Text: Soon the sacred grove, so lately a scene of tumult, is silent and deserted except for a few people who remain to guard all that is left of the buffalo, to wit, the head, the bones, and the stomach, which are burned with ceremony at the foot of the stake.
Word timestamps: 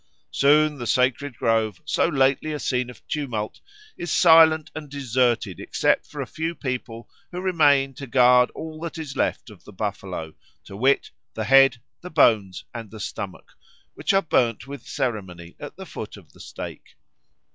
Soon 0.31 0.79
the 0.79 0.87
sacred 0.87 1.37
grove, 1.37 1.79
so 1.85 2.07
lately 2.07 2.53
a 2.53 2.57
scene 2.59 2.89
of 2.89 3.07
tumult, 3.07 3.59
is 3.95 4.11
silent 4.11 4.71
and 4.73 4.89
deserted 4.89 5.59
except 5.59 6.07
for 6.07 6.21
a 6.21 6.25
few 6.25 6.55
people 6.55 7.07
who 7.31 7.39
remain 7.39 7.93
to 7.93 8.07
guard 8.07 8.49
all 8.55 8.79
that 8.79 8.97
is 8.97 9.15
left 9.15 9.51
of 9.51 9.63
the 9.63 9.71
buffalo, 9.71 10.33
to 10.63 10.75
wit, 10.75 11.11
the 11.35 11.43
head, 11.43 11.77
the 12.01 12.09
bones, 12.09 12.63
and 12.73 12.89
the 12.89 12.99
stomach, 12.99 13.51
which 13.93 14.11
are 14.11 14.23
burned 14.23 14.63
with 14.63 14.87
ceremony 14.87 15.55
at 15.59 15.75
the 15.75 15.85
foot 15.85 16.17
of 16.17 16.33
the 16.33 16.39
stake. 16.39 16.95